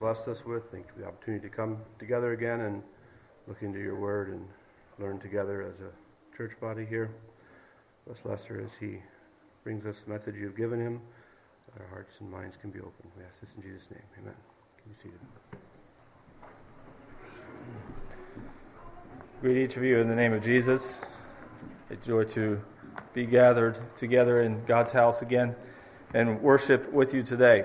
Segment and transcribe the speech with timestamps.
[0.00, 0.62] blessed us with.
[0.70, 2.84] Thank you for the opportunity to come together again and
[3.48, 4.46] look into your word and
[5.00, 7.10] learn together as a church body here.
[8.06, 9.00] Bless Lester as he
[9.64, 11.00] brings us the message you've given him.
[11.80, 13.10] Our hearts and minds can be open.
[13.16, 14.02] We ask this in Jesus' name.
[14.20, 14.34] Amen.
[14.76, 15.18] Can you seated?
[19.40, 21.00] Greet each of you in the name of Jesus.
[21.90, 22.60] A joy to
[23.14, 25.56] be gathered together in God's house again
[26.14, 27.64] and worship with you today.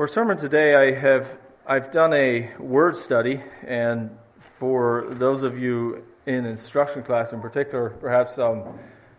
[0.00, 1.36] For sermon today, I have
[1.66, 4.08] I've done a word study, and
[4.40, 8.78] for those of you in instruction class in particular, perhaps um,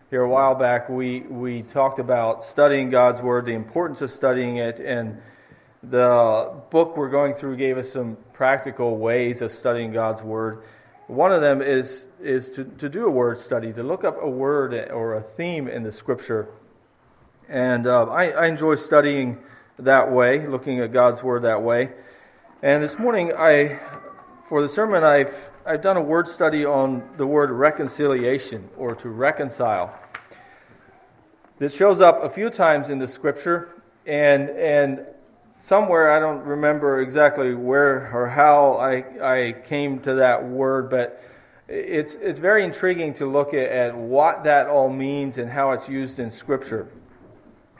[0.09, 4.57] here a while back, we we talked about studying God's word, the importance of studying
[4.57, 5.21] it, and
[5.83, 10.63] the book we're going through gave us some practical ways of studying God's word.
[11.05, 14.27] One of them is is to, to do a word study, to look up a
[14.27, 16.47] word or a theme in the scripture,
[17.47, 19.37] and uh, I, I enjoy studying
[19.79, 21.91] that way, looking at God's Word that way.
[22.63, 23.79] And this morning, I,
[24.47, 29.09] for the sermon, I've, I've done a word study on the word reconciliation or to
[29.09, 29.97] reconcile.
[31.57, 35.05] This shows up a few times in the scripture, and, and
[35.57, 41.23] somewhere, I don't remember exactly where or how I, I came to that word, but
[41.67, 45.87] it's, it's very intriguing to look at, at what that all means and how it's
[45.87, 46.89] used in scripture.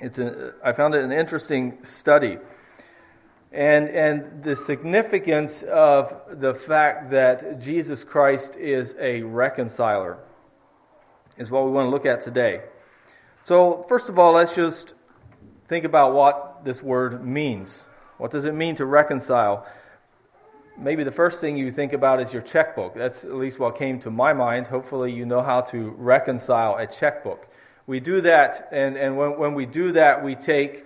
[0.02, 2.40] It's a, I found it an interesting study.
[3.52, 10.18] And, and the significance of the fact that Jesus Christ is a reconciler
[11.38, 12.62] is what we want to look at today.
[13.44, 14.94] So, first of all, let's just
[15.68, 17.84] think about what this word means.
[18.18, 19.68] What does it mean to reconcile?
[20.78, 22.96] Maybe the first thing you think about is your checkbook.
[22.96, 24.68] That's at least what came to my mind.
[24.68, 27.51] Hopefully, you know how to reconcile a checkbook
[27.88, 30.86] we do that, and, and when, when we do that, we take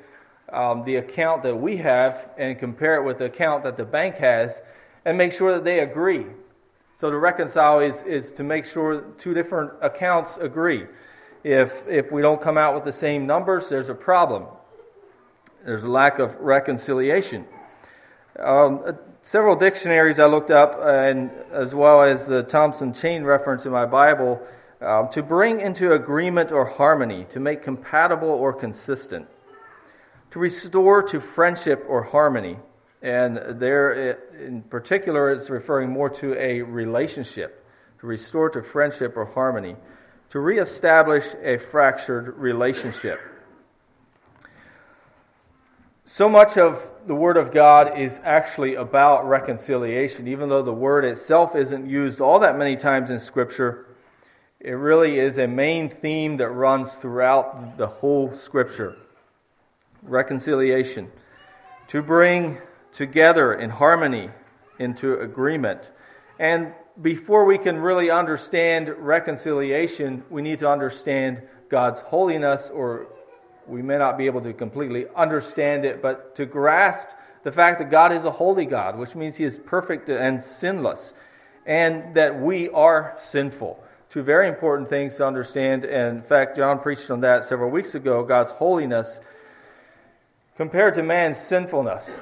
[0.51, 4.15] um, the account that we have and compare it with the account that the bank
[4.17, 4.61] has
[5.03, 6.25] and make sure that they agree.
[6.97, 10.86] So to reconcile is, is to make sure two different accounts agree.
[11.43, 14.45] If, if we don't come out with the same numbers, there's a problem.
[15.65, 17.45] There's a lack of reconciliation.
[18.39, 23.65] Um, uh, several dictionaries I looked up, and as well as the Thompson Chain reference
[23.65, 24.41] in my Bible,
[24.85, 29.27] um, to bring into agreement or harmony, to make compatible or consistent,
[30.31, 32.57] to restore to friendship or harmony.
[33.01, 37.65] And there, in particular, it's referring more to a relationship,
[37.99, 39.75] to restore to friendship or harmony,
[40.29, 43.19] to reestablish a fractured relationship.
[46.03, 51.03] So much of the Word of God is actually about reconciliation, even though the word
[51.03, 53.84] itself isn't used all that many times in Scripture.
[54.60, 58.98] It really is a main theme that runs throughout the whole scripture
[60.02, 61.11] reconciliation.
[61.89, 62.60] To bring
[62.92, 64.30] together in harmony,
[64.80, 65.92] into agreement.
[66.39, 73.08] And before we can really understand reconciliation, we need to understand God's holiness, or
[73.67, 77.08] we may not be able to completely understand it, but to grasp
[77.44, 81.14] the fact that God is a holy God, which means He is perfect and sinless,
[81.65, 83.83] and that we are sinful.
[84.15, 85.83] Two very important things to understand.
[85.83, 89.20] And in fact, John preached on that several weeks ago God's holiness
[90.55, 92.17] compared to man's sinfulness.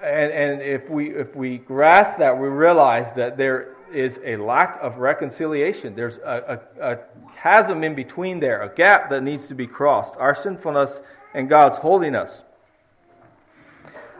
[0.00, 4.78] And, and if, we, if we grasp that, we realize that there is a lack
[4.80, 5.96] of reconciliation.
[5.96, 6.98] There's a, a, a
[7.38, 11.02] chasm in between there, a gap that needs to be crossed our sinfulness
[11.34, 12.44] and God's holiness.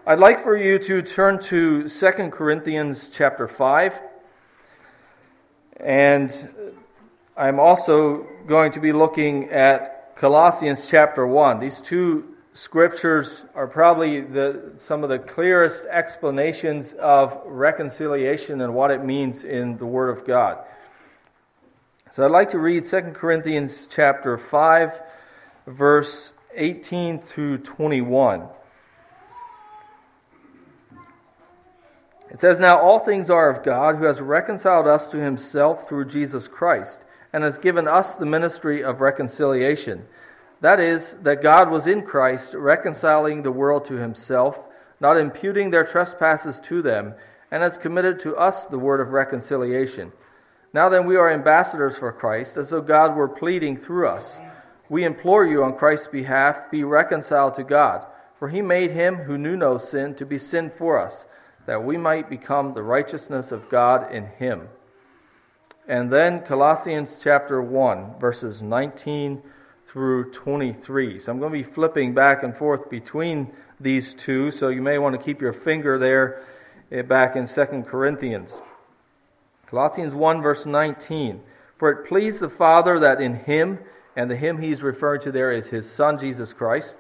[0.09, 4.01] I'd like for you to turn to 2 Corinthians chapter 5.
[5.77, 6.49] And
[7.37, 11.59] I'm also going to be looking at Colossians chapter 1.
[11.59, 18.93] These two scriptures are probably the, some of the clearest explanations of reconciliation and what
[18.93, 20.65] it means in the Word of God.
[22.13, 25.03] So I'd like to read 2 Corinthians chapter 5,
[25.67, 28.47] verse 18 through 21.
[32.31, 36.05] It says, Now all things are of God, who has reconciled us to himself through
[36.05, 37.01] Jesus Christ,
[37.35, 40.07] and has given us the ministry of reconciliation.
[40.61, 44.65] That is, that God was in Christ, reconciling the world to himself,
[45.01, 47.15] not imputing their trespasses to them,
[47.51, 50.13] and has committed to us the word of reconciliation.
[50.73, 54.39] Now then, we are ambassadors for Christ, as though God were pleading through us.
[54.89, 58.07] We implore you on Christ's behalf, be reconciled to God.
[58.39, 61.27] For he made him who knew no sin to be sin for us
[61.67, 64.69] that we might become the righteousness of God in him.
[65.87, 69.43] And then Colossians chapter 1, verses 19
[69.87, 71.19] through 23.
[71.19, 74.97] So I'm going to be flipping back and forth between these two, so you may
[74.97, 76.43] want to keep your finger there
[76.91, 78.63] eh, back in 2 Corinthians.
[79.67, 81.43] Colossians 1, verse 19.
[81.77, 83.81] For it pleased the Father that in him,
[84.17, 86.97] and the him he's referring to there is his Son, Jesus Christ,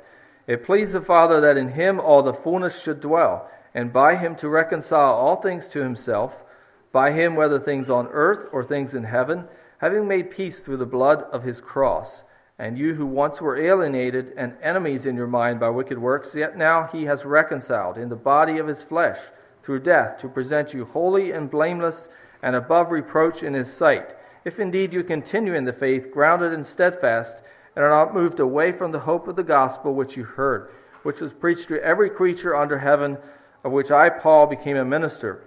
[0.46, 4.36] it pleased the Father that in him all the fullness should dwell, and by him
[4.36, 6.44] to reconcile all things to himself,
[6.94, 9.48] by him whether things on earth or things in heaven,
[9.78, 12.22] having made peace through the blood of his cross.
[12.56, 16.56] And you who once were alienated and enemies in your mind by wicked works, yet
[16.56, 19.18] now he has reconciled in the body of his flesh
[19.60, 22.08] through death to present you holy and blameless
[22.40, 24.14] and above reproach in his sight.
[24.44, 27.38] If indeed you continue in the faith, grounded and steadfast,
[27.74, 30.70] and are not moved away from the hope of the gospel which you heard,
[31.02, 33.18] which was preached to every creature under heaven,
[33.64, 35.42] of which I, Paul, became a minister.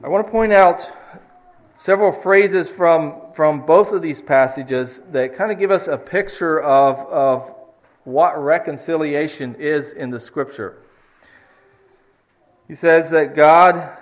[0.00, 0.88] I want to point out
[1.74, 6.62] several phrases from, from both of these passages that kind of give us a picture
[6.62, 7.52] of, of
[8.04, 10.80] what reconciliation is in the scripture.
[12.68, 13.96] He says that God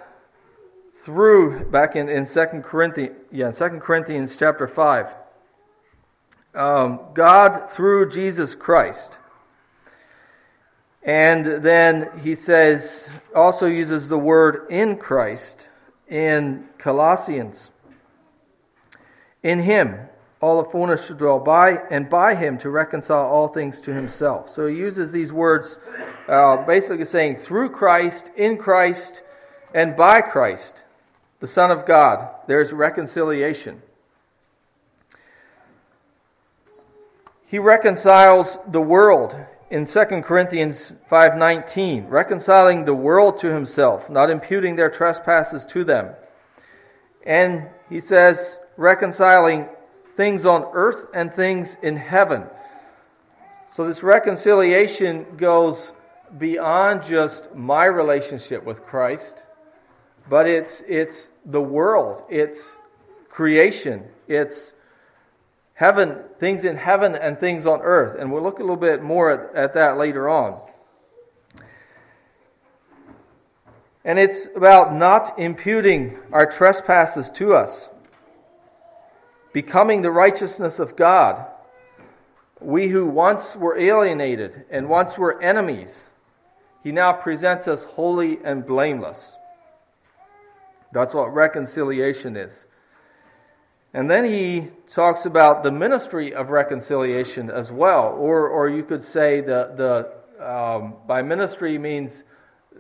[0.93, 5.17] through back in, in 2 Corinthians yeah, 2 Corinthians chapter 5.
[6.55, 9.17] Um, God through Jesus Christ.
[11.03, 15.71] And then he says, also uses the word in Christ
[16.09, 17.71] in Colossians.
[19.43, 20.09] In him,
[20.41, 24.49] all the fullness should dwell by, and by him to reconcile all things to himself.
[24.51, 25.79] So he uses these words,
[26.29, 29.23] uh, basically saying, through Christ, in Christ,
[29.75, 30.85] and by Christ,
[31.41, 33.83] the Son of God, there's reconciliation.
[37.47, 39.37] He reconciles the world
[39.71, 46.15] in 2 Corinthians 5:19, reconciling the world to himself, not imputing their trespasses to them.
[47.25, 49.69] And he says reconciling
[50.15, 52.45] things on earth and things in heaven.
[53.71, 55.93] So this reconciliation goes
[56.39, 59.45] beyond just my relationship with Christ,
[60.29, 62.79] but it's it's the world, it's
[63.29, 64.73] creation, it's
[65.77, 68.17] heaven, things in heaven and things on earth.
[68.19, 70.59] And we'll look a little bit more at, at that later on.
[74.05, 77.91] And it's about not imputing our trespasses to us,
[79.53, 81.45] becoming the righteousness of God.
[82.61, 86.07] We who once were alienated and once were enemies,
[86.83, 89.37] He now presents us holy and blameless.
[90.93, 92.65] That's what reconciliation is.
[93.97, 99.03] And then he talks about the ministry of reconciliation as well, or, or you could
[99.03, 99.73] say the,
[100.39, 102.23] the um, by ministry means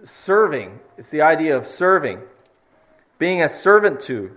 [0.04, 0.78] serving.
[0.98, 2.20] It's the idea of serving,
[3.18, 4.30] being a servant to,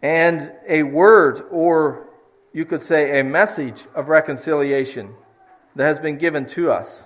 [0.00, 2.08] and a word, or
[2.54, 5.12] you could say a message of reconciliation
[5.76, 7.04] that has been given to us.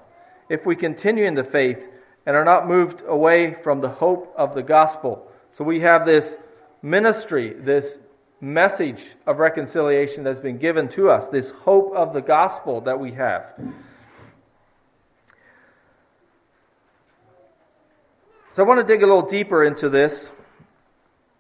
[0.49, 1.89] If we continue in the faith
[2.25, 5.27] and are not moved away from the hope of the gospel.
[5.51, 6.39] So we have this
[6.83, 7.99] ministry, this
[8.43, 13.13] message of reconciliation that's been given to us, this hope of the gospel that we
[13.13, 13.55] have.
[18.51, 20.33] So I want to dig a little deeper into this.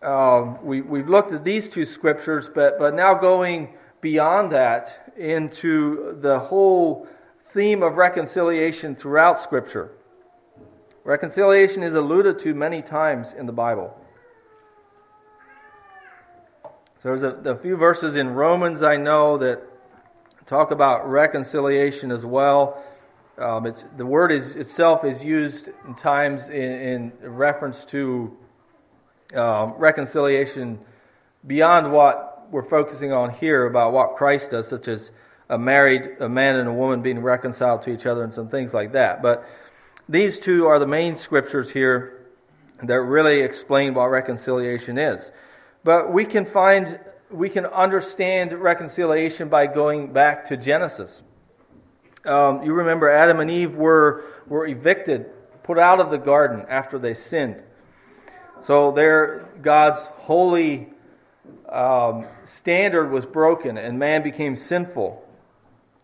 [0.00, 6.16] Um, we, we've looked at these two scriptures, but, but now going beyond that into
[6.20, 7.08] the whole
[7.46, 9.90] theme of reconciliation throughout Scripture.
[11.04, 13.96] Reconciliation is alluded to many times in the Bible.
[17.02, 19.60] So there's a, a few verses in Romans I know that
[20.46, 22.80] talk about reconciliation as well.
[23.36, 28.36] Um, it's, the word is, itself is used in times in, in reference to
[29.34, 30.78] um, reconciliation
[31.44, 35.10] beyond what we're focusing on here about what Christ does, such as
[35.48, 38.72] a married a man and a woman being reconciled to each other and some things
[38.72, 39.22] like that.
[39.22, 39.44] But
[40.08, 42.28] these two are the main scriptures here
[42.80, 45.32] that really explain what reconciliation is.
[45.84, 51.22] But we can find, we can understand reconciliation by going back to Genesis.
[52.24, 55.26] Um, you remember Adam and Eve were, were evicted,
[55.64, 57.62] put out of the garden after they sinned.
[58.60, 60.88] So their God's holy
[61.68, 65.26] um, standard was broken, and man became sinful.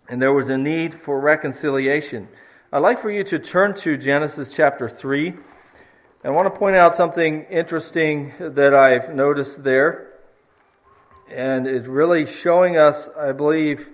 [0.09, 2.29] And there was a need for reconciliation.
[2.73, 5.35] I'd like for you to turn to Genesis chapter 3.
[6.25, 10.15] I want to point out something interesting that I've noticed there.
[11.31, 13.91] And it's really showing us, I believe,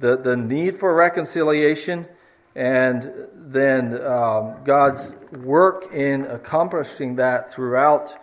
[0.00, 2.08] the, the need for reconciliation
[2.56, 8.16] and then um, God's work in accomplishing that throughout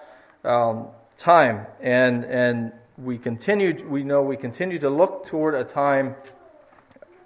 [0.43, 0.87] um,
[1.17, 1.67] time.
[1.79, 6.15] And, and we continue, we know we continue to look toward a time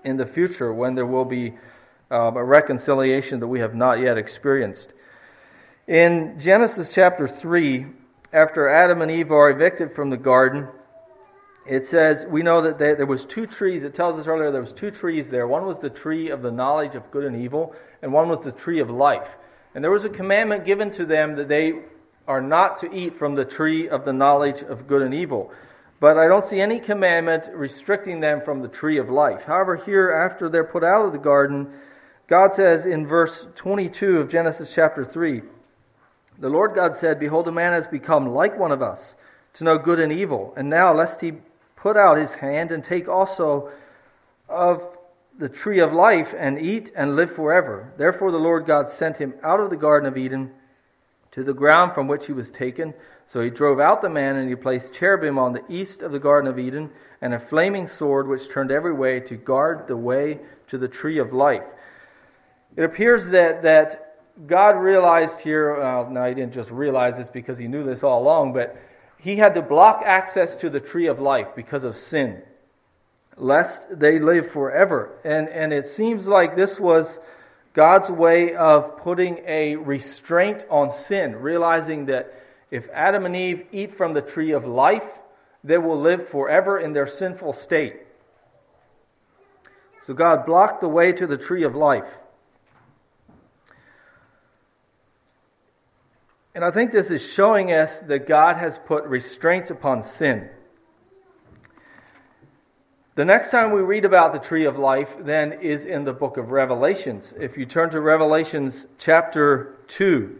[0.03, 1.55] in the future when there will be
[2.11, 4.93] um, a reconciliation that we have not yet experienced.
[5.91, 7.85] In Genesis chapter 3,
[8.31, 10.69] after Adam and Eve are evicted from the garden,
[11.67, 13.83] it says we know that there was two trees.
[13.83, 15.45] It tells us earlier there was two trees there.
[15.45, 18.53] One was the tree of the knowledge of good and evil and one was the
[18.53, 19.35] tree of life.
[19.75, 21.73] And there was a commandment given to them that they
[22.25, 25.51] are not to eat from the tree of the knowledge of good and evil.
[25.99, 29.43] But I don't see any commandment restricting them from the tree of life.
[29.43, 31.67] However, here, after they're put out of the garden,
[32.27, 35.41] God says in verse 22 of Genesis chapter 3
[36.41, 39.15] The Lord God said, Behold, a man has become like one of us,
[39.53, 40.53] to know good and evil.
[40.57, 41.33] And now, lest he
[41.75, 43.71] put out his hand and take also
[44.49, 44.97] of
[45.37, 47.93] the tree of life and eat and live forever.
[47.95, 50.51] Therefore, the Lord God sent him out of the Garden of Eden
[51.29, 52.95] to the ground from which he was taken.
[53.27, 56.19] So he drove out the man, and he placed cherubim on the east of the
[56.19, 56.89] Garden of Eden,
[57.21, 61.19] and a flaming sword which turned every way to guard the way to the tree
[61.19, 61.67] of life.
[62.75, 64.10] It appears that, that
[64.47, 68.53] God realized here, well, he didn't just realize this because he knew this all along,
[68.53, 68.75] but
[69.17, 72.41] he had to block access to the tree of life because of sin,
[73.37, 75.19] lest they live forever.
[75.23, 77.19] And, and it seems like this was
[77.73, 82.33] God's way of putting a restraint on sin, realizing that
[82.71, 85.19] if Adam and Eve eat from the tree of life,
[85.63, 87.97] they will live forever in their sinful state.
[90.01, 92.17] So God blocked the way to the tree of life.
[96.53, 100.49] And I think this is showing us that God has put restraints upon sin.
[103.15, 106.37] The next time we read about the tree of life, then, is in the book
[106.37, 107.33] of Revelations.
[107.39, 110.39] If you turn to Revelations chapter 2,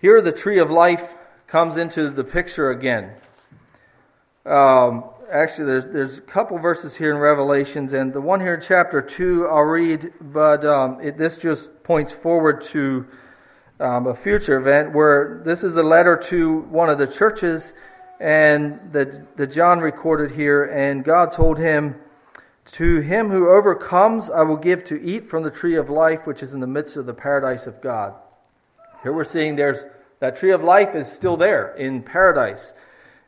[0.00, 1.14] here, the tree of life
[1.46, 3.12] comes into the picture again.
[4.46, 8.60] Um, actually, there's, there's a couple verses here in Revelations, and the one here in
[8.60, 13.06] chapter 2 I'll read, but um, it, this just points forward to
[13.78, 17.74] um, a future event where this is a letter to one of the churches
[18.20, 21.94] and that, that John recorded here, and God told him,
[22.72, 26.42] To him who overcomes, I will give to eat from the tree of life, which
[26.42, 28.14] is in the midst of the paradise of God.
[29.02, 29.86] Here we're seeing there's
[30.18, 32.74] that tree of life is still there in paradise.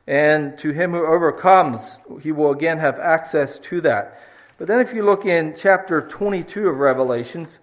[0.06, 4.20] And to him who overcomes, he will again have access to that.
[4.58, 7.58] But then, if you look in chapter 22 of Revelations,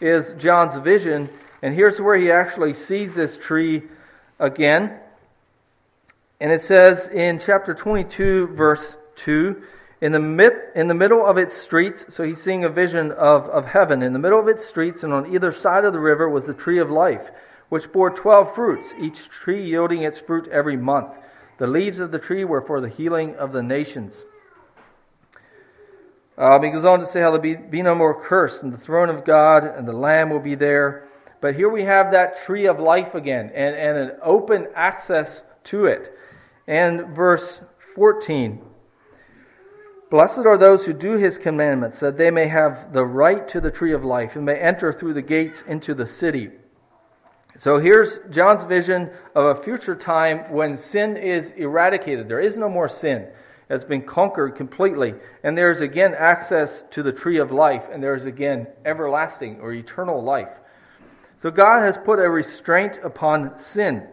[0.00, 1.30] is John's vision.
[1.62, 3.82] And here's where he actually sees this tree
[4.38, 4.98] again.
[6.40, 9.62] And it says in chapter 22, verse 2
[10.00, 13.48] in the, mid, in the middle of its streets, so he's seeing a vision of,
[13.48, 14.02] of heaven.
[14.02, 16.52] In the middle of its streets and on either side of the river was the
[16.52, 17.30] tree of life,
[17.70, 21.16] which bore twelve fruits, each tree yielding its fruit every month.
[21.58, 24.24] The leaves of the tree were for the healing of the nations.
[26.36, 28.78] Um, he goes on to say how there be, be no more curse, and the
[28.78, 31.06] throne of God and the Lamb will be there.
[31.40, 35.86] But here we have that tree of life again, and, and an open access to
[35.86, 36.12] it.
[36.66, 37.60] And verse
[37.94, 38.64] 14
[40.10, 43.70] Blessed are those who do his commandments, that they may have the right to the
[43.70, 46.50] tree of life and may enter through the gates into the city.
[47.56, 52.26] So here's John's vision of a future time when sin is eradicated.
[52.28, 53.22] There is no more sin.
[53.22, 53.32] It
[53.68, 55.14] has been conquered completely.
[55.44, 60.22] And there's again access to the tree of life, and there's again everlasting or eternal
[60.22, 60.60] life.
[61.36, 64.08] So God has put a restraint upon sin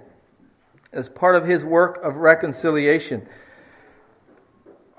[0.94, 3.28] as part of his work of reconciliation.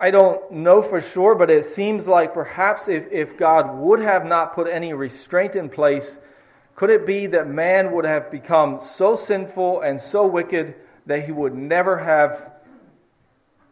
[0.01, 4.25] I don't know for sure, but it seems like perhaps if, if God would have
[4.25, 6.19] not put any restraint in place,
[6.83, 10.75] could it be that man would have become so sinful and so wicked
[11.07, 12.51] that he would never have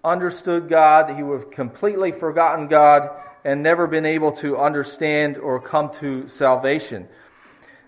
[0.04, 3.10] understood God, that he would have completely forgotten God
[3.44, 7.08] and never been able to understand or come to salvation?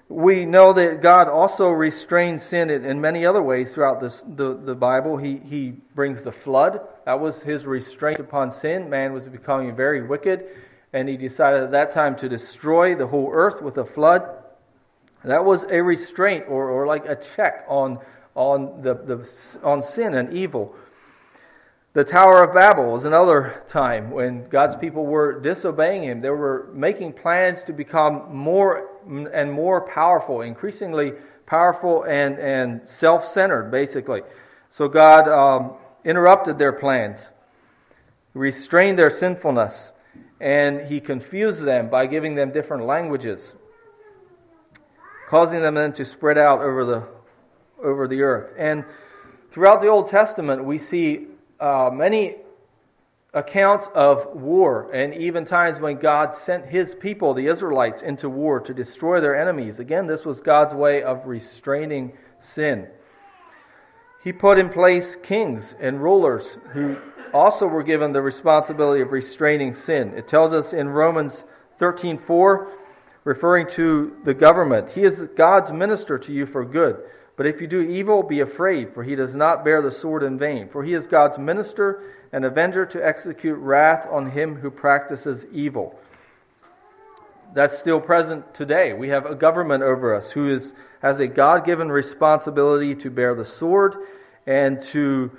[0.09, 4.75] We know that God also restrains sin in many other ways throughout this, the, the
[4.75, 5.19] Bible.
[5.19, 6.81] He, he brings the flood.
[7.05, 8.91] That was his restraint upon sin.
[8.91, 10.47] Man was becoming very wicked,
[10.93, 14.42] and he decided at that time to destroy the whole earth with a flood.
[15.25, 17.99] That was a restraint or, or like a check on,
[18.35, 20.75] on, the, the, on sin and evil.
[21.95, 26.23] The Tower of Babel was another time when God's people were disobeying Him.
[26.23, 31.13] They were making plans to become more and more powerful, increasingly
[31.45, 34.23] powerful and, and self centered, basically.
[34.71, 37.31] So God um, interrupted their plans,
[38.33, 39.93] restrained their sinfulness,
[40.41, 43.55] and He confused them by giving them different languages,
[45.33, 47.09] causing them then to spread out over the,
[47.83, 48.53] over the earth.
[48.59, 48.85] And
[49.53, 51.27] Throughout the Old Testament, we see
[51.61, 52.37] uh, many
[53.35, 58.61] accounts of war, and even times when God sent his people, the Israelites, into war
[58.61, 59.79] to destroy their enemies.
[59.79, 62.89] Again, this was God's way of restraining sin.
[64.25, 66.97] He put in place kings and rulers who
[67.35, 70.15] also were given the responsibility of restraining sin.
[70.17, 71.45] It tells us in Romans
[71.79, 72.69] 13:4,
[73.25, 77.03] referring to the government, he is God's minister to you for good.
[77.37, 80.39] But if you do evil, be afraid, for he does not bear the sword in
[80.39, 80.69] vain.
[80.69, 82.03] For he is God's minister
[82.33, 85.99] and avenger to execute wrath on him who practices evil.
[87.55, 88.93] That's still present today.
[88.93, 93.35] We have a government over us who is, has a God given responsibility to bear
[93.35, 93.97] the sword
[94.47, 95.31] and to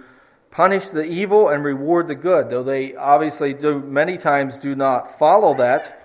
[0.51, 5.17] punish the evil and reward the good, though they obviously do many times do not
[5.17, 6.02] follow that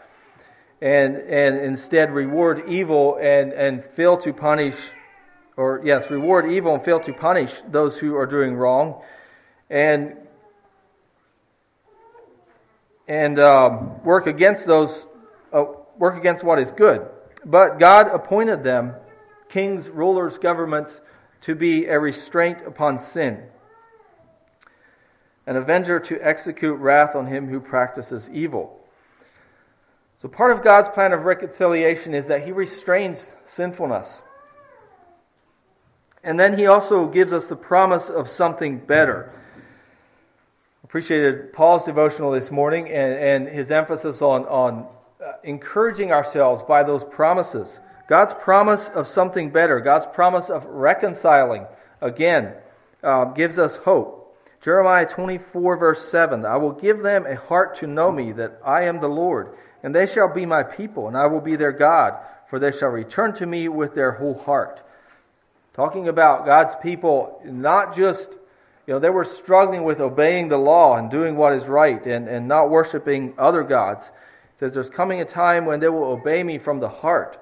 [0.81, 4.93] and, and instead reward evil and, and fail to punish
[5.59, 9.03] or yes, reward evil and fail to punish those who are doing wrong,
[9.69, 10.17] and
[13.09, 15.05] and um, work against those
[15.53, 15.65] uh,
[15.99, 17.09] work against what is good.
[17.45, 18.95] But God appointed them,
[19.49, 21.01] kings, rulers, governments,
[21.41, 23.43] to be a restraint upon sin,
[25.45, 28.78] an avenger to execute wrath on him who practices evil.
[30.19, 34.23] So, part of God's plan of reconciliation is that He restrains sinfulness.
[36.29, 39.33] And then he also gives us the promise of something better.
[40.85, 44.87] Appreciated Paul's devotional this morning and, and his emphasis on, on
[45.25, 47.81] uh, encouraging ourselves by those promises.
[48.09, 51.67] God's promise of something better, God's promise of reconciling,
[52.01, 52.55] again,
[53.03, 54.37] uh, gives us hope.
[54.61, 58.85] Jeremiah 24, verse 7 I will give them a heart to know me, that I
[58.85, 62.15] am the Lord, and they shall be my people, and I will be their God,
[62.49, 64.83] for they shall return to me with their whole heart.
[65.75, 68.33] Talking about God's people, not just,
[68.87, 72.27] you know, they were struggling with obeying the law and doing what is right and,
[72.27, 74.09] and not worshiping other gods.
[74.09, 77.41] It says, There's coming a time when they will obey me from the heart.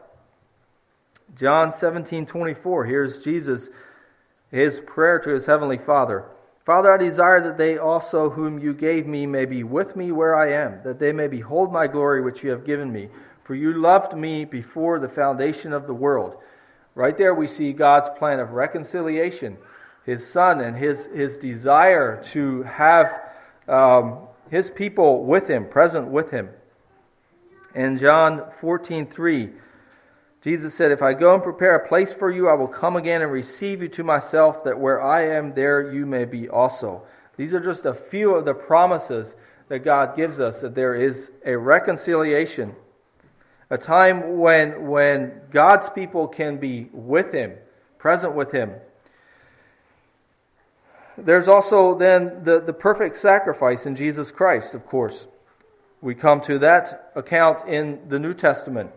[1.34, 3.70] John 17 24, here's Jesus,
[4.50, 6.26] his prayer to his heavenly Father.
[6.66, 10.34] Father, I desire that they also, whom you gave me, may be with me where
[10.34, 13.08] I am, that they may behold my glory which you have given me.
[13.44, 16.34] For you loved me before the foundation of the world.
[16.96, 19.58] Right there, we see God's plan of reconciliation,
[20.04, 23.20] His Son, and His, his desire to have
[23.68, 24.18] um,
[24.50, 26.48] His people with Him, present with Him.
[27.76, 29.50] In John 14 3,
[30.46, 33.20] Jesus said, If I go and prepare a place for you, I will come again
[33.20, 37.02] and receive you to myself, that where I am, there you may be also.
[37.36, 39.34] These are just a few of the promises
[39.66, 42.76] that God gives us that there is a reconciliation
[43.70, 47.54] a time when, when God's people can be with Him,
[47.98, 48.70] present with Him.
[51.18, 55.26] There's also then the, the perfect sacrifice in Jesus Christ, of course.
[56.00, 58.92] We come to that account in the New Testament.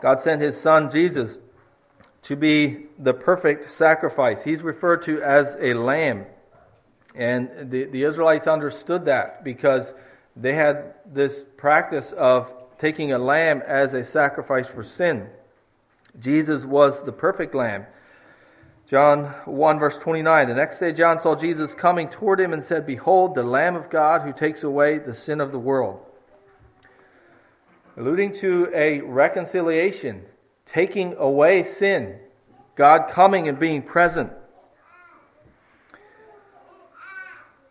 [0.00, 1.38] God sent His Son, Jesus,
[2.22, 4.44] to be the perfect sacrifice.
[4.44, 6.26] He's referred to as a lamb.
[7.14, 9.94] And the, the Israelites understood that because
[10.36, 15.28] they had this practice of taking a lamb as a sacrifice for sin.
[16.18, 17.86] Jesus was the perfect lamb.
[18.88, 20.48] John 1, verse 29.
[20.48, 23.90] The next day, John saw Jesus coming toward him and said, Behold, the Lamb of
[23.90, 26.00] God who takes away the sin of the world.
[27.98, 30.22] Alluding to a reconciliation,
[30.64, 32.20] taking away sin,
[32.76, 34.32] God coming and being present.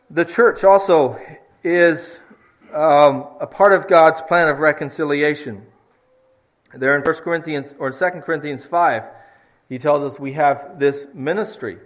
[0.10, 1.18] The church also
[1.64, 2.20] is
[2.74, 5.66] um, a part of God's plan of reconciliation.
[6.74, 9.04] There in 1 Corinthians or in 2 Corinthians 5,
[9.70, 11.78] he tells us we have this ministry.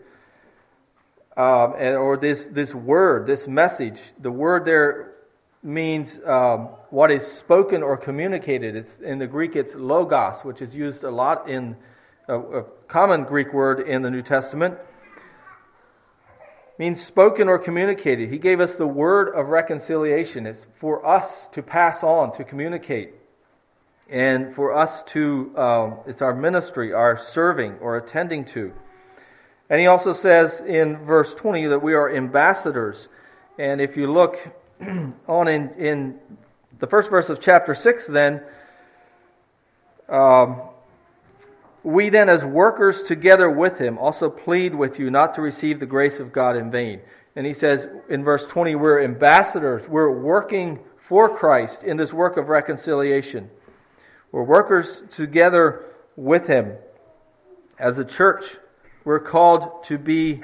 [1.37, 4.01] Um, or this, this word, this message.
[4.19, 5.10] The word there
[5.63, 8.75] means um, what is spoken or communicated.
[8.75, 11.75] It's, in the Greek, it's logos, which is used a lot in
[12.27, 14.77] a, a common Greek word in the New Testament
[16.81, 18.31] means spoken or communicated.
[18.31, 20.47] He gave us the word of reconciliation.
[20.47, 23.13] It's for us to pass on, to communicate,
[24.09, 28.73] and for us to, um, it's our ministry, our serving or attending to.
[29.69, 33.09] And he also says in verse 20 that we are ambassadors.
[33.59, 34.39] And if you look
[35.27, 36.19] on in, in
[36.79, 38.41] the first verse of chapter 6, then,
[40.09, 40.61] um,
[41.83, 45.85] we then, as workers together with him, also plead with you not to receive the
[45.85, 47.01] grace of God in vain.
[47.35, 49.87] And he says in verse 20, we're ambassadors.
[49.87, 53.49] We're working for Christ in this work of reconciliation.
[54.31, 56.73] We're workers together with him.
[57.79, 58.57] As a church,
[59.03, 60.41] we're called to be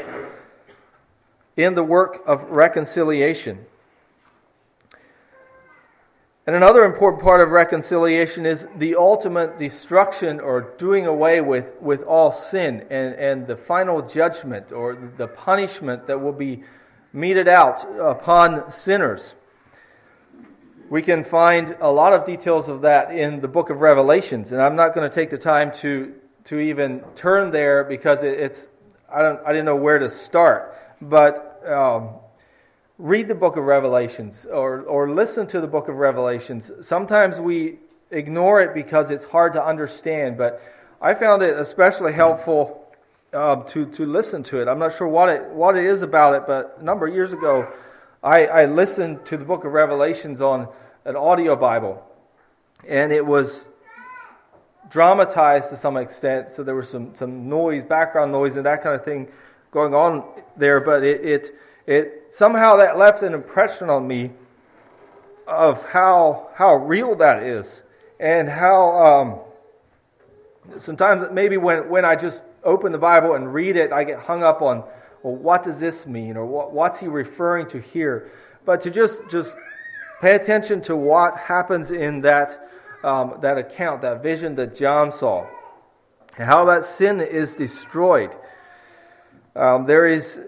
[1.56, 3.66] in the work of reconciliation.
[6.48, 12.04] And another important part of reconciliation is the ultimate destruction or doing away with, with
[12.04, 16.64] all sin and, and the final judgment or the punishment that will be
[17.12, 19.36] meted out upon sinners.
[20.90, 24.62] We can find a lot of details of that in the book of Revelations, and
[24.62, 26.14] I'm not going to take the time to,
[26.46, 28.70] to even turn there because it, it's
[29.14, 30.78] I, don't, I didn't know where to start.
[31.02, 32.12] But um,
[33.00, 36.72] read the book of Revelations or, or listen to the book of Revelations.
[36.82, 37.78] Sometimes we
[38.10, 40.62] ignore it because it's hard to understand, but
[41.00, 42.84] I found it especially helpful
[43.34, 44.68] uh, to, to listen to it.
[44.68, 47.34] I'm not sure what it, what it is about it, but a number of years
[47.34, 47.72] ago,
[48.24, 50.68] I, I listened to the book of Revelations on
[51.06, 52.04] an audio Bible,
[52.88, 53.66] and it was
[54.90, 58.96] dramatized to some extent, so there was some, some noise, background noise, and that kind
[58.96, 59.28] of thing
[59.70, 60.24] going on
[60.56, 61.56] there, but it, it,
[61.88, 64.32] it somehow that left an impression on me
[65.48, 67.84] of how, how real that is,
[68.20, 73.94] and how um, sometimes maybe when, when I just open the Bible and read it,
[73.94, 74.84] I get hung up on
[75.24, 76.38] well, what does this mean?
[76.38, 78.30] Or what, what's he referring to here?
[78.66, 79.56] But to just, just
[80.22, 82.70] pay attention to what happens in that,
[83.04, 85.48] um, that account, that vision that John saw,
[86.38, 88.36] and how that sin is destroyed.
[89.56, 90.42] Um, there is,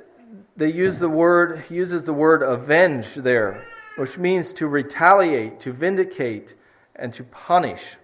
[0.60, 3.65] they use the word, uses the word avenge there,
[3.98, 6.54] which means to retaliate, to vindicate,
[6.95, 7.95] and to punish.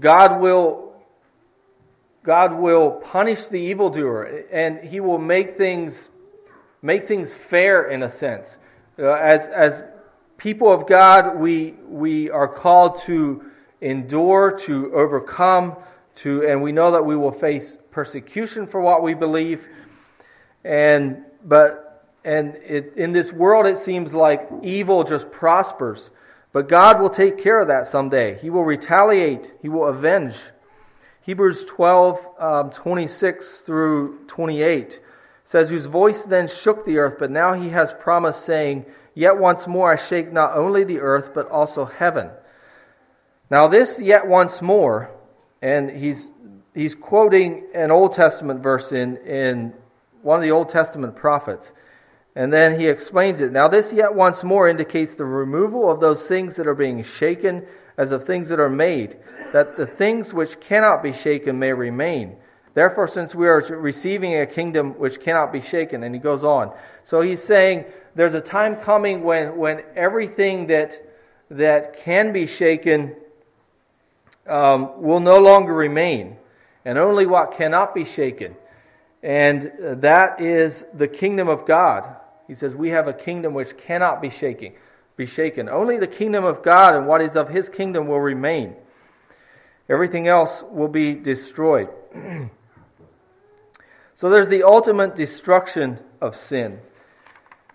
[0.00, 0.88] God will
[2.24, 6.10] God will punish the evildoer and he will make things,
[6.82, 8.58] make things fair in a sense.
[8.98, 9.84] Uh, as, as
[10.36, 13.50] people of God, we, we are called to
[13.80, 15.76] endure, to overcome,
[16.16, 19.66] to, and we know that we will face persecution for what we believe.
[20.68, 26.10] And, but, and it, in this world, it seems like evil just prospers.
[26.52, 28.38] But God will take care of that someday.
[28.38, 30.36] He will retaliate, He will avenge.
[31.22, 35.00] Hebrews 12, um, 26 through 28
[35.44, 39.66] says, Whose voice then shook the earth, but now he has promised, saying, Yet once
[39.66, 42.30] more I shake not only the earth, but also heaven.
[43.50, 45.10] Now, this yet once more,
[45.62, 46.30] and he's,
[46.74, 49.72] he's quoting an Old Testament verse in, in
[50.22, 51.72] one of the Old Testament prophets.
[52.34, 53.50] And then he explains it.
[53.50, 57.66] Now, this yet once more indicates the removal of those things that are being shaken
[57.96, 59.16] as of things that are made,
[59.52, 62.36] that the things which cannot be shaken may remain.
[62.74, 66.72] Therefore, since we are receiving a kingdom which cannot be shaken, and he goes on.
[67.02, 71.02] So he's saying there's a time coming when, when everything that,
[71.50, 73.16] that can be shaken
[74.46, 76.36] um, will no longer remain,
[76.84, 78.54] and only what cannot be shaken.
[79.22, 82.16] And that is the kingdom of God.
[82.46, 84.72] He says, We have a kingdom which cannot be shaken
[85.18, 85.68] be shaken.
[85.68, 88.74] Only the kingdom of God and what is of his kingdom will remain.
[89.88, 91.88] Everything else will be destroyed.
[94.14, 96.78] so there's the ultimate destruction of sin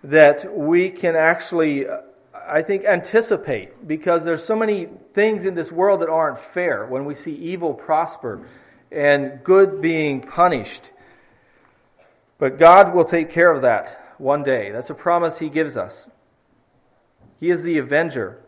[0.02, 1.86] that we can actually,
[2.34, 7.04] I think, anticipate because there's so many things in this world that aren't fair when
[7.04, 8.46] we see evil prosper
[8.90, 10.90] and good being punished.
[12.44, 14.70] But God will take care of that one day.
[14.70, 16.10] That's a promise He gives us.
[17.40, 18.38] He is the avenger,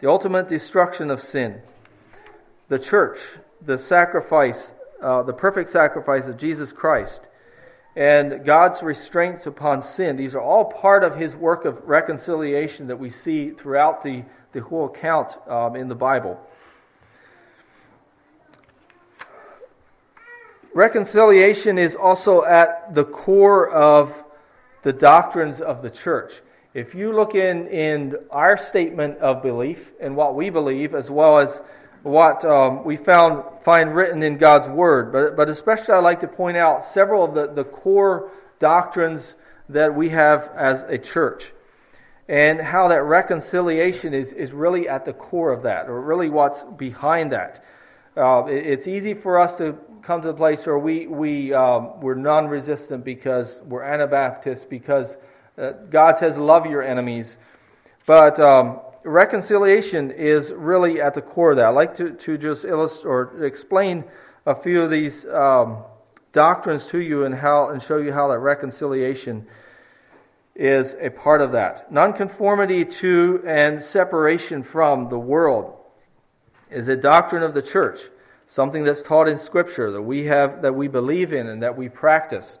[0.00, 1.60] the ultimate destruction of sin.
[2.68, 3.18] The church,
[3.60, 7.28] the sacrifice, uh, the perfect sacrifice of Jesus Christ,
[7.94, 10.16] and God's restraints upon sin.
[10.16, 14.62] These are all part of his work of reconciliation that we see throughout the, the
[14.62, 16.40] whole account um, in the Bible.
[20.78, 24.22] Reconciliation is also at the core of
[24.84, 26.40] the doctrines of the church
[26.72, 31.40] if you look in, in our statement of belief and what we believe, as well
[31.40, 31.60] as
[32.04, 36.28] what um, we found find written in God's Word, but, but especially I'd like to
[36.28, 39.34] point out several of the, the core doctrines
[39.68, 41.50] that we have as a church
[42.28, 46.62] and how that reconciliation is, is really at the core of that, or really what's
[46.62, 47.64] behind that.
[48.16, 52.00] Uh, it, it's easy for us to come to the place where we, we, um,
[52.00, 55.18] we're non resistant because we're Anabaptists, because
[55.56, 57.38] uh, God says, love your enemies.
[58.06, 61.66] But um, reconciliation is really at the core of that.
[61.66, 64.04] I'd like to, to just illustrate or explain
[64.46, 65.84] a few of these um,
[66.32, 69.46] doctrines to you and how and show you how that reconciliation
[70.54, 71.90] is a part of that.
[71.92, 75.76] Nonconformity to and separation from the world
[76.70, 78.00] is a doctrine of the church.
[78.48, 81.88] Something that's taught in Scripture that we have, that we believe in, and that we
[81.88, 82.58] practice.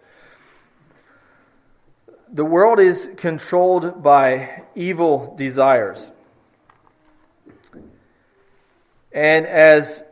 [2.30, 6.12] The world is controlled by evil desires.
[9.12, 10.04] And as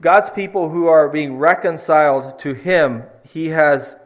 [0.00, 3.96] God's people who are being reconciled to Him, He has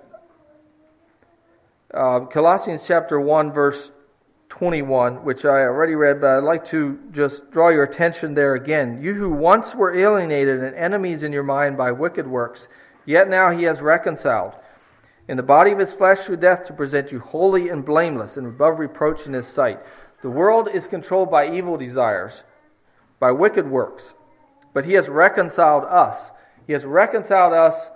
[1.93, 3.91] uh, Colossians chapter 1, verse
[4.49, 9.03] 21, which I already read, but I'd like to just draw your attention there again.
[9.03, 12.69] You who once were alienated and enemies in your mind by wicked works,
[13.05, 14.55] yet now he has reconciled
[15.29, 18.47] in the body of his flesh through death to present you holy and blameless and
[18.47, 19.81] above reproach in his sight.
[20.23, 22.43] The world is controlled by evil desires,
[23.21, 24.15] by wicked works,
[24.73, 26.31] but he has reconciled us.
[26.67, 27.91] He has reconciled us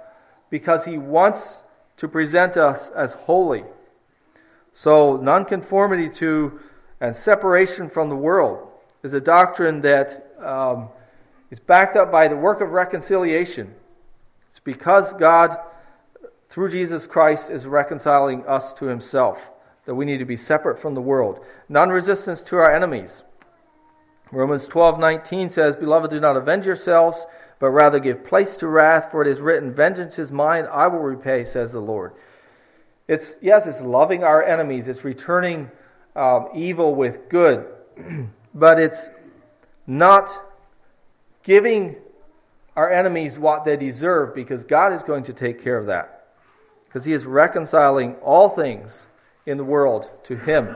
[0.50, 1.62] because he wants
[1.96, 3.64] to present us as holy
[4.74, 6.60] so, nonconformity to
[7.00, 8.68] and separation from the world
[9.02, 10.88] is a doctrine that um,
[11.50, 13.74] is backed up by the work of reconciliation.
[14.50, 15.58] It's because God,
[16.48, 19.50] through Jesus Christ, is reconciling us to himself
[19.84, 21.44] that we need to be separate from the world.
[21.68, 23.24] Non resistance to our enemies.
[24.30, 27.26] Romans 12 19 says, Beloved, do not avenge yourselves,
[27.58, 31.00] but rather give place to wrath, for it is written, Vengeance is mine, I will
[31.00, 32.12] repay, says the Lord.
[33.12, 35.70] It's, yes, it's loving our enemies, it's returning
[36.16, 37.66] um, evil with good,
[38.54, 39.10] but it's
[39.86, 40.30] not
[41.42, 41.96] giving
[42.74, 46.26] our enemies what they deserve because God is going to take care of that.
[46.86, 49.04] Because He is reconciling all things
[49.44, 50.74] in the world to Him.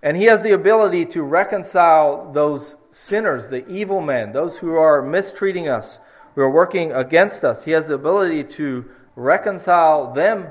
[0.00, 5.02] And He has the ability to reconcile those sinners, the evil men, those who are
[5.02, 5.98] mistreating us,
[6.36, 7.64] who are working against us.
[7.64, 10.48] He has the ability to reconcile them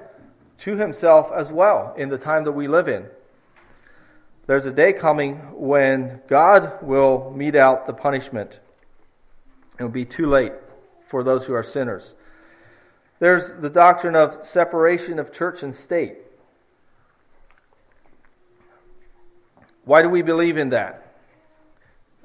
[0.59, 3.05] to himself as well in the time that we live in.
[4.47, 8.59] There's a day coming when God will mete out the punishment.
[9.77, 10.53] It will be too late
[11.05, 12.15] for those who are sinners.
[13.19, 16.17] There's the doctrine of separation of church and state.
[19.85, 21.15] Why do we believe in that?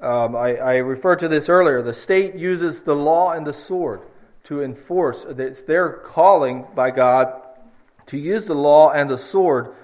[0.01, 1.81] Um, I, I referred to this earlier.
[1.81, 4.01] The state uses the law and the sword
[4.45, 5.25] to enforce.
[5.25, 7.41] It's their calling by God
[8.07, 9.75] to use the law and the sword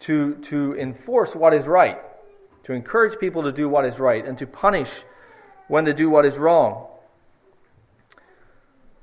[0.00, 2.00] to, to enforce what is right,
[2.64, 5.04] to encourage people to do what is right, and to punish
[5.68, 6.86] when they do what is wrong.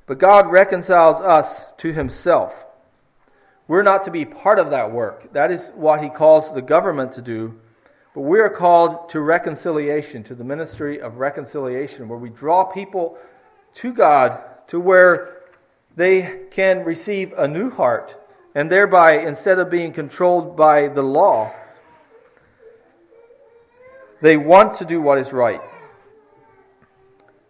[0.06, 2.68] But God reconciles us to Himself.
[3.68, 5.34] We're not to be part of that work.
[5.34, 7.60] That is what He calls the government to do.
[8.14, 13.18] But we are called to reconciliation, to the ministry of reconciliation, where we draw people
[13.76, 15.44] to God to where
[15.96, 18.18] they can receive a new heart
[18.54, 21.54] and thereby, instead of being controlled by the law,
[24.22, 25.62] they want to do what is right.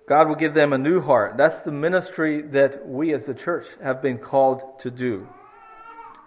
[0.08, 1.38] God will give them a new heart.
[1.38, 5.28] That's the ministry that we as the church have been called to do,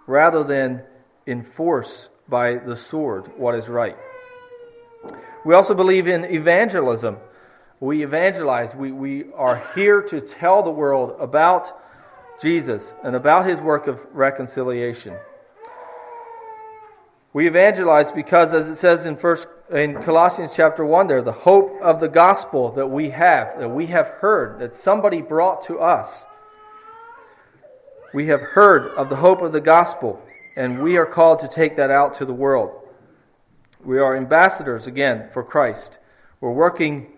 [0.07, 0.83] rather than
[1.27, 3.97] enforce by the sword what is right.
[5.45, 7.17] We also believe in evangelism
[7.79, 8.75] we evangelize.
[8.75, 11.71] We, we are here to tell the world about
[12.41, 15.15] Jesus and about his work of reconciliation.
[17.31, 21.79] We evangelize because, as it says in, first, in Colossians chapter 1 there, the hope
[21.81, 26.25] of the gospel that we have, that we have heard, that somebody brought to us.
[28.13, 30.19] We have heard of the hope of the gospel,
[30.55, 32.71] and we are called to take that out to the world.
[33.83, 35.99] We are ambassadors, again, for Christ.
[36.41, 37.13] We're working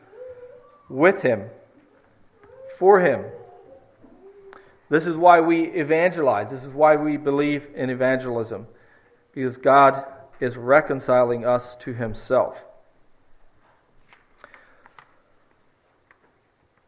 [0.91, 1.49] with Him,
[2.77, 3.25] for Him.
[4.89, 6.51] This is why we evangelize.
[6.51, 8.67] This is why we believe in evangelism,
[9.33, 10.05] because God
[10.39, 12.65] is reconciling us to Himself.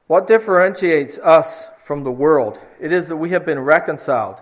[0.07, 2.59] What differentiates us from the world?
[2.79, 4.41] It is that we have been reconciled.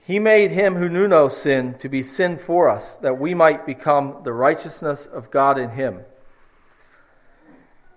[0.00, 3.66] He made him who knew no sin to be sin for us, that we might
[3.66, 6.00] become the righteousness of God in him.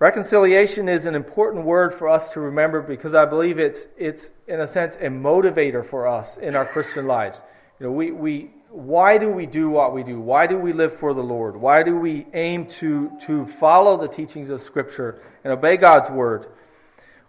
[0.01, 4.59] Reconciliation is an important word for us to remember because I believe it's, it's in
[4.59, 7.43] a sense, a motivator for us in our Christian lives.
[7.79, 10.19] You know, we, we, why do we do what we do?
[10.19, 11.55] Why do we live for the Lord?
[11.55, 16.47] Why do we aim to, to follow the teachings of Scripture and obey God's Word?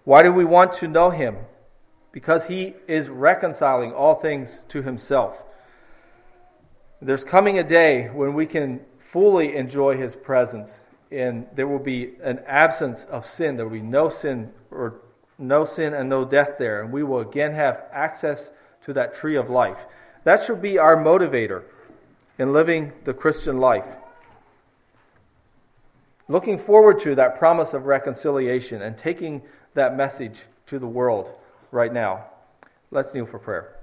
[0.04, 1.36] Why do we want to know Him?
[2.10, 5.44] Because He is reconciling all things to Himself.
[7.02, 12.14] There's coming a day when we can fully enjoy His presence and there will be
[12.22, 13.56] an absence of sin.
[13.56, 15.02] There will be no sin or
[15.38, 18.50] no sin and no death there, and we will again have access
[18.84, 19.86] to that tree of life.
[20.24, 21.64] That should be our motivator
[22.38, 23.96] in living the Christian life.
[26.28, 29.42] looking forward to that promise of reconciliation and taking
[29.74, 31.32] that message to the world
[31.70, 32.24] right now.
[32.90, 33.76] Let's kneel for prayer.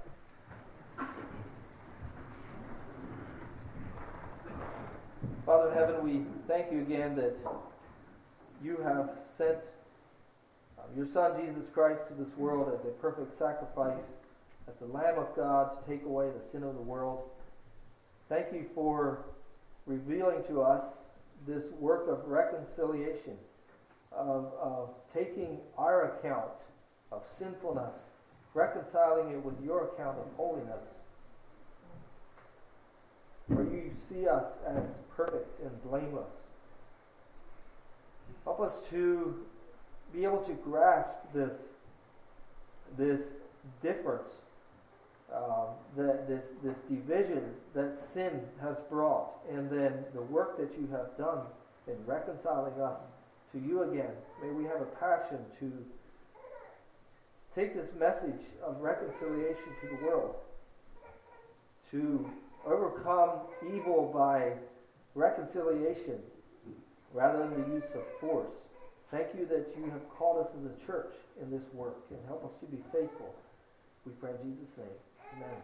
[5.46, 7.36] Father in heaven, we thank you again that
[8.60, 9.58] you have sent
[10.76, 14.02] uh, your Son, Jesus Christ, to this world as a perfect sacrifice,
[14.66, 17.22] as the Lamb of God to take away the sin of the world.
[18.28, 19.26] Thank you for
[19.86, 20.82] revealing to us
[21.46, 23.36] this work of reconciliation,
[24.10, 26.50] of, of taking our account
[27.12, 27.94] of sinfulness,
[28.54, 30.82] reconciling it with your account of holiness.
[33.54, 34.84] For you see us as
[35.16, 36.30] perfect and blameless.
[38.44, 39.34] Help us to
[40.12, 41.58] be able to grasp this,
[42.96, 43.20] this
[43.82, 44.30] difference,
[45.34, 47.42] um, that this, this division
[47.74, 51.40] that sin has brought, and then the work that you have done
[51.86, 52.98] in reconciling us
[53.52, 54.12] to you again.
[54.42, 55.72] May we have a passion to
[57.54, 60.34] take this message of reconciliation to the world,
[61.90, 62.30] to
[62.66, 64.52] overcome evil by
[65.14, 66.18] reconciliation
[67.12, 68.52] rather than the use of force.
[69.10, 72.44] Thank you that you have called us as a church in this work and help
[72.44, 73.34] us to be faithful.
[74.06, 74.86] We pray in Jesus' name.
[75.36, 75.56] Amen.